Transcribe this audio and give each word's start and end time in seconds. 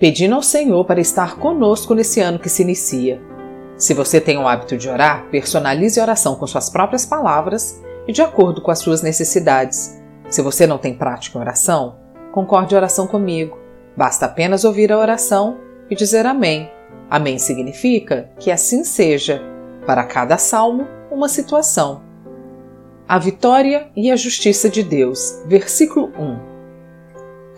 pedindo 0.00 0.34
ao 0.34 0.42
Senhor 0.42 0.82
para 0.86 1.00
estar 1.00 1.36
conosco 1.36 1.94
nesse 1.94 2.20
ano 2.20 2.38
que 2.38 2.48
se 2.48 2.62
inicia. 2.62 3.20
Se 3.76 3.92
você 3.92 4.18
tem 4.18 4.38
o 4.38 4.48
hábito 4.48 4.76
de 4.76 4.88
orar, 4.88 5.26
personalize 5.30 6.00
a 6.00 6.02
oração 6.02 6.34
com 6.34 6.46
suas 6.46 6.70
próprias 6.70 7.04
palavras 7.04 7.80
e 8.08 8.12
de 8.12 8.22
acordo 8.22 8.62
com 8.62 8.70
as 8.70 8.78
suas 8.78 9.02
necessidades. 9.02 10.00
Se 10.30 10.40
você 10.40 10.66
não 10.66 10.78
tem 10.78 10.94
prática 10.94 11.36
em 11.36 11.40
oração, 11.42 11.96
concorde 12.32 12.74
a 12.74 12.78
oração 12.78 13.06
comigo. 13.06 13.58
Basta 13.94 14.24
apenas 14.24 14.64
ouvir 14.64 14.90
a 14.90 14.98
oração 14.98 15.58
e 15.90 15.94
dizer 15.94 16.24
Amém. 16.24 16.70
Amém 17.10 17.38
significa 17.38 18.30
que 18.38 18.50
assim 18.50 18.84
seja. 18.84 19.42
Para 19.86 20.04
cada 20.04 20.38
salmo, 20.38 20.86
uma 21.10 21.28
situação. 21.28 22.02
A 23.06 23.18
vitória 23.18 23.90
e 23.96 24.10
a 24.10 24.16
justiça 24.16 24.68
de 24.70 24.82
Deus. 24.82 25.42
Versículo 25.46 26.12
1. 26.18 26.49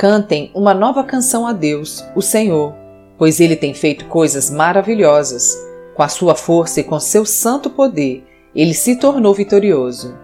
Cantem 0.00 0.50
uma 0.54 0.72
nova 0.72 1.04
canção 1.04 1.46
a 1.46 1.52
Deus, 1.52 2.02
o 2.16 2.22
Senhor, 2.22 2.74
pois 3.18 3.38
ele 3.38 3.54
tem 3.54 3.74
feito 3.74 4.06
coisas 4.06 4.48
maravilhosas. 4.48 5.54
Com 5.94 6.02
a 6.02 6.08
sua 6.08 6.34
força 6.34 6.80
e 6.80 6.84
com 6.84 6.98
seu 6.98 7.26
santo 7.26 7.68
poder, 7.68 8.24
ele 8.54 8.72
se 8.72 8.96
tornou 8.96 9.34
vitorioso. 9.34 10.16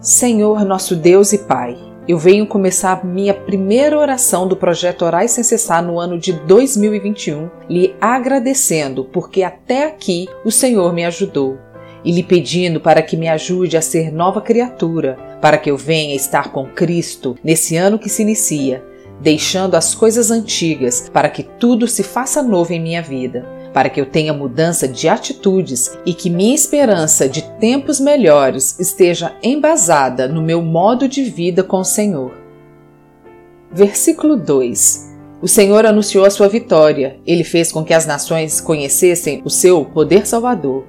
Senhor, 0.00 0.64
nosso 0.64 0.94
Deus 0.94 1.32
e 1.32 1.38
Pai, 1.38 1.76
eu 2.06 2.18
venho 2.18 2.46
começar 2.46 3.04
minha 3.04 3.34
primeira 3.34 3.98
oração 3.98 4.46
do 4.46 4.54
projeto 4.54 5.04
Orais 5.04 5.32
Sem 5.32 5.42
Cessar 5.42 5.82
no 5.82 5.98
ano 5.98 6.16
de 6.16 6.32
2021, 6.32 7.50
lhe 7.68 7.96
agradecendo 8.00 9.06
porque 9.06 9.42
até 9.42 9.86
aqui 9.86 10.28
o 10.44 10.52
Senhor 10.52 10.92
me 10.92 11.04
ajudou 11.04 11.58
e 12.04 12.12
lhe 12.12 12.22
pedindo 12.22 12.80
para 12.80 13.02
que 13.02 13.16
me 13.16 13.28
ajude 13.28 13.76
a 13.76 13.82
ser 13.82 14.12
nova 14.12 14.40
criatura, 14.40 15.18
para 15.40 15.58
que 15.58 15.70
eu 15.70 15.76
venha 15.76 16.14
estar 16.14 16.52
com 16.52 16.66
Cristo 16.66 17.36
nesse 17.42 17.76
ano 17.76 17.98
que 17.98 18.08
se 18.08 18.22
inicia, 18.22 18.84
deixando 19.20 19.74
as 19.74 19.94
coisas 19.94 20.30
antigas 20.30 21.08
para 21.12 21.28
que 21.28 21.42
tudo 21.42 21.86
se 21.86 22.02
faça 22.02 22.42
novo 22.42 22.72
em 22.72 22.80
minha 22.80 23.02
vida 23.02 23.60
para 23.72 23.88
que 23.88 24.00
eu 24.00 24.06
tenha 24.06 24.32
mudança 24.32 24.88
de 24.88 25.08
atitudes 25.08 25.96
e 26.04 26.12
que 26.12 26.30
minha 26.30 26.54
esperança 26.54 27.28
de 27.28 27.42
tempos 27.58 28.00
melhores 28.00 28.78
esteja 28.80 29.36
embasada 29.42 30.26
no 30.26 30.42
meu 30.42 30.60
modo 30.60 31.08
de 31.08 31.22
vida 31.24 31.62
com 31.62 31.78
o 31.78 31.84
Senhor. 31.84 32.32
Versículo 33.70 34.36
2 34.36 35.14
O 35.40 35.46
Senhor 35.46 35.86
anunciou 35.86 36.24
a 36.24 36.30
sua 36.30 36.48
vitória, 36.48 37.18
ele 37.24 37.44
fez 37.44 37.70
com 37.70 37.84
que 37.84 37.94
as 37.94 38.06
nações 38.06 38.60
conhecessem 38.60 39.40
o 39.44 39.50
seu 39.50 39.84
poder 39.84 40.26
salvador. 40.26 40.84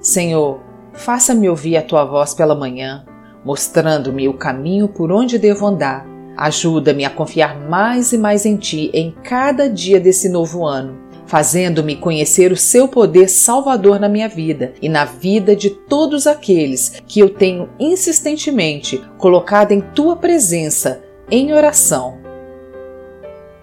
Senhor, 0.00 0.60
faça-me 0.94 1.48
ouvir 1.48 1.76
a 1.76 1.82
tua 1.82 2.04
voz 2.04 2.32
pela 2.32 2.54
manhã, 2.54 3.04
mostrando-me 3.44 4.28
o 4.28 4.34
caminho 4.34 4.88
por 4.88 5.10
onde 5.12 5.38
devo 5.38 5.66
andar. 5.66 6.06
Ajuda-me 6.36 7.04
a 7.04 7.10
confiar 7.10 7.58
mais 7.68 8.12
e 8.12 8.18
mais 8.18 8.46
em 8.46 8.56
ti 8.56 8.90
em 8.94 9.14
cada 9.22 9.68
dia 9.68 10.00
desse 10.00 10.28
novo 10.28 10.64
ano 10.64 11.10
fazendo-me 11.30 11.94
conhecer 11.94 12.50
o 12.50 12.56
seu 12.56 12.88
poder 12.88 13.28
salvador 13.28 14.00
na 14.00 14.08
minha 14.08 14.28
vida 14.28 14.74
e 14.82 14.88
na 14.88 15.04
vida 15.04 15.54
de 15.54 15.70
todos 15.70 16.26
aqueles 16.26 17.00
que 17.06 17.20
eu 17.20 17.30
tenho 17.30 17.68
insistentemente 17.78 19.00
colocado 19.16 19.70
em 19.70 19.80
tua 19.80 20.16
presença 20.16 21.04
em 21.30 21.52
oração. 21.52 22.18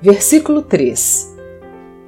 Versículo 0.01 0.61
3 0.61 1.35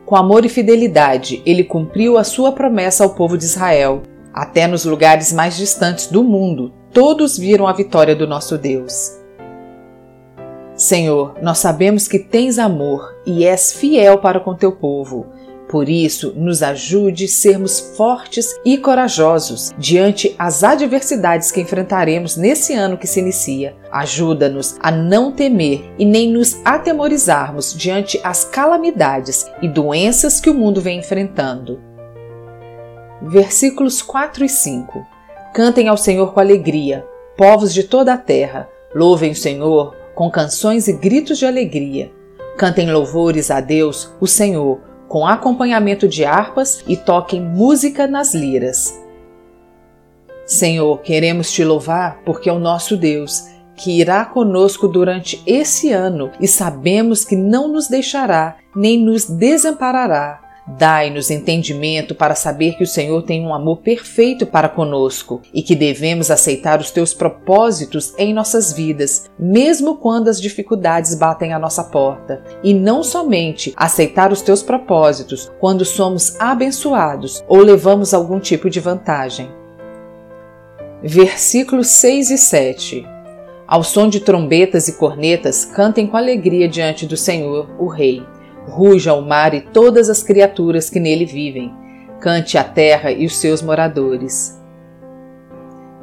Com 0.05 0.15
amor 0.15 0.45
e 0.45 0.49
fidelidade, 0.49 1.41
ele 1.45 1.65
cumpriu 1.65 2.17
a 2.17 2.23
sua 2.23 2.53
promessa 2.53 3.03
ao 3.03 3.09
povo 3.09 3.37
de 3.37 3.43
Israel. 3.43 4.03
Até 4.33 4.65
nos 4.65 4.85
lugares 4.85 5.33
mais 5.33 5.57
distantes 5.57 6.07
do 6.07 6.23
mundo, 6.23 6.71
todos 6.93 7.37
viram 7.37 7.67
a 7.67 7.73
vitória 7.73 8.15
do 8.15 8.27
nosso 8.27 8.57
Deus. 8.57 9.17
Senhor, 10.75 11.35
nós 11.41 11.57
sabemos 11.57 12.07
que 12.07 12.17
tens 12.17 12.57
amor 12.57 13.13
e 13.25 13.45
és 13.45 13.73
fiel 13.73 14.19
para 14.19 14.39
com 14.39 14.55
teu 14.55 14.71
povo. 14.71 15.27
Por 15.69 15.87
isso, 15.87 16.33
nos 16.35 16.63
ajude 16.63 17.25
a 17.25 17.27
sermos 17.27 17.79
fortes 17.95 18.59
e 18.65 18.77
corajosos 18.77 19.71
diante 19.77 20.33
as 20.39 20.63
adversidades 20.63 21.51
que 21.51 21.61
enfrentaremos 21.61 22.37
nesse 22.37 22.73
ano 22.73 22.97
que 22.97 23.05
se 23.05 23.19
inicia. 23.19 23.75
Ajuda-nos 23.91 24.77
a 24.79 24.89
não 24.89 25.31
temer 25.31 25.93
e 25.99 26.05
nem 26.05 26.31
nos 26.31 26.59
atemorizarmos 26.65 27.73
diante 27.73 28.19
as 28.23 28.43
calamidades 28.45 29.45
e 29.61 29.67
doenças 29.67 30.39
que 30.39 30.49
o 30.49 30.55
mundo 30.55 30.81
vem 30.81 30.99
enfrentando. 30.99 31.79
Versículos 33.21 34.01
4 34.01 34.45
e 34.45 34.49
5 34.49 35.18
Cantem 35.53 35.87
ao 35.87 35.97
Senhor 35.97 36.31
com 36.33 36.39
alegria, 36.39 37.05
povos 37.35 37.73
de 37.73 37.83
toda 37.83 38.13
a 38.13 38.17
terra. 38.17 38.69
Louvem 38.93 39.31
o 39.31 39.35
Senhor 39.35 39.95
com 40.13 40.29
canções 40.29 40.87
e 40.87 40.93
gritos 40.93 41.39
de 41.39 41.45
alegria. 41.45 42.11
Cantem 42.57 42.91
louvores 42.91 43.49
a 43.49 43.59
Deus, 43.59 44.13
o 44.19 44.27
Senhor, 44.27 44.79
com 45.07 45.25
acompanhamento 45.25 46.07
de 46.07 46.23
harpas 46.23 46.83
e 46.87 46.95
toquem 46.95 47.41
música 47.41 48.05
nas 48.05 48.35
liras. 48.35 48.99
Senhor, 50.45 51.01
queremos 51.01 51.51
te 51.51 51.63
louvar 51.63 52.21
porque 52.23 52.49
é 52.49 52.53
o 52.53 52.59
nosso 52.59 52.95
Deus, 52.95 53.43
que 53.75 53.99
irá 53.99 54.25
conosco 54.25 54.87
durante 54.87 55.41
esse 55.47 55.91
ano 55.91 56.31
e 56.39 56.47
sabemos 56.47 57.25
que 57.25 57.35
não 57.35 57.67
nos 57.67 57.87
deixará 57.87 58.57
nem 58.75 58.99
nos 59.03 59.25
desamparará 59.25 60.48
Dai-nos 60.77 61.31
entendimento 61.31 62.13
para 62.13 62.35
saber 62.35 62.75
que 62.75 62.83
o 62.83 62.87
Senhor 62.87 63.23
tem 63.23 63.43
um 63.43 63.53
amor 63.53 63.77
perfeito 63.77 64.45
para 64.45 64.69
conosco 64.69 65.41
e 65.51 65.63
que 65.63 65.75
devemos 65.75 66.29
aceitar 66.29 66.79
os 66.79 66.91
teus 66.91 67.11
propósitos 67.11 68.13
em 68.19 68.33
nossas 68.33 68.71
vidas, 68.71 69.29
mesmo 69.37 69.97
quando 69.97 70.27
as 70.27 70.39
dificuldades 70.39 71.15
batem 71.15 71.53
à 71.53 71.59
nossa 71.59 71.83
porta, 71.83 72.43
e 72.63 72.73
não 72.73 73.01
somente 73.01 73.73
aceitar 73.75 74.31
os 74.31 74.41
teus 74.41 74.61
propósitos 74.61 75.51
quando 75.59 75.83
somos 75.83 76.39
abençoados 76.39 77.43
ou 77.47 77.59
levamos 77.59 78.13
algum 78.13 78.39
tipo 78.39 78.69
de 78.69 78.79
vantagem. 78.79 79.49
Versículos 81.01 81.87
6 81.87 82.29
e 82.29 82.37
7 82.37 83.07
Ao 83.67 83.83
som 83.83 84.07
de 84.07 84.19
trombetas 84.19 84.87
e 84.87 84.93
cornetas, 84.93 85.65
cantem 85.65 86.05
com 86.05 86.15
alegria 86.15 86.67
diante 86.67 87.07
do 87.07 87.17
Senhor, 87.17 87.67
o 87.79 87.87
Rei 87.87 88.23
Ruja 88.67 89.13
o 89.13 89.21
mar 89.21 89.53
e 89.53 89.61
todas 89.61 90.09
as 90.09 90.21
criaturas 90.21 90.89
que 90.89 90.99
nele 90.99 91.25
vivem. 91.25 91.73
Cante 92.19 92.57
a 92.57 92.63
terra 92.63 93.11
e 93.11 93.25
os 93.25 93.37
seus 93.37 93.61
moradores. 93.61 94.59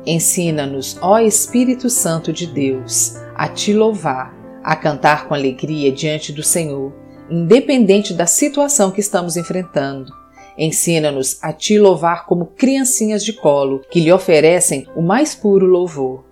Ensina-nos, 0.07 0.97
ó 1.03 1.19
Espírito 1.19 1.91
Santo 1.91 2.33
de 2.33 2.47
Deus, 2.47 3.17
a 3.35 3.49
te 3.49 3.73
louvar, 3.73 4.35
a 4.63 4.77
cantar 4.77 5.27
com 5.27 5.35
alegria 5.35 5.91
diante 5.91 6.33
do 6.33 6.43
Senhor, 6.43 6.93
independente 7.29 8.15
da 8.15 8.25
situação 8.25 8.93
que 8.93 9.01
estamos 9.01 9.37
enfrentando. 9.37 10.13
Ensina-nos 10.57 11.39
a 11.43 11.53
te 11.53 11.79
louvar 11.79 12.25
como 12.25 12.47
criancinhas 12.47 13.25
de 13.25 13.33
colo 13.33 13.83
que 13.91 14.01
lhe 14.01 14.13
oferecem 14.13 14.87
o 14.95 15.03
mais 15.03 15.35
puro 15.35 15.67
louvor. 15.67 16.25